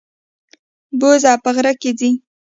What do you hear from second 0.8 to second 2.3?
بوزه په غره کې ځي.